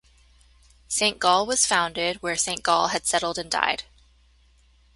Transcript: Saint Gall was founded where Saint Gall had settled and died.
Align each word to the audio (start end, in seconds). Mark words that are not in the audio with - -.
Saint 0.87 1.19
Gall 1.19 1.45
was 1.45 1.67
founded 1.67 2.23
where 2.23 2.35
Saint 2.35 2.63
Gall 2.63 2.87
had 2.87 3.05
settled 3.05 3.37
and 3.37 3.51
died. 3.51 3.83